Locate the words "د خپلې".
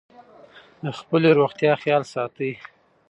0.83-1.29